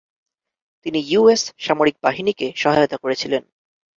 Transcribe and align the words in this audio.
তিনি 0.85 0.99
ইউএস 1.07 1.41
সামরিক 1.57 1.95
বাহিনীকে 2.03 2.47
সহায়তা 2.55 2.97
করেছিলেন। 2.97 3.43